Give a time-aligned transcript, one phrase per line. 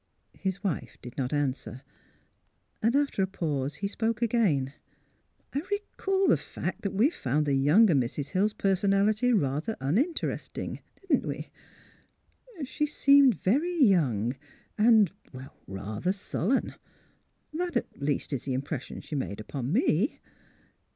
[0.39, 1.83] His wife did not answer;
[2.81, 4.73] and after a pause he spoke again."
[5.53, 8.29] I recall the fact that we found the younger Mrs.
[8.29, 11.51] Hill's personality rather uninteresting; didn't we?
[12.63, 14.35] She seemed very young,
[14.75, 16.73] and— er— rather sullen.
[17.53, 20.19] That, at least, is the impression she made upon me."